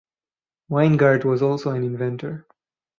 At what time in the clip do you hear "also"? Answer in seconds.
1.43-1.69